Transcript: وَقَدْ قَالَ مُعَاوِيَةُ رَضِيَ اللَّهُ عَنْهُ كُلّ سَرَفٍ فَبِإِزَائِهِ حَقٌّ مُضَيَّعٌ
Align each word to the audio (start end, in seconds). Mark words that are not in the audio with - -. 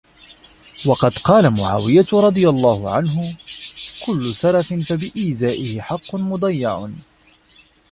وَقَدْ 0.87 1.13
قَالَ 1.17 1.53
مُعَاوِيَةُ 1.59 2.07
رَضِيَ 2.13 2.49
اللَّهُ 2.49 2.91
عَنْهُ 2.95 3.37
كُلّ 4.05 4.21
سَرَفٍ 4.21 4.73
فَبِإِزَائِهِ 4.73 5.81
حَقٌّ 5.81 6.15
مُضَيَّعٌ 6.15 6.89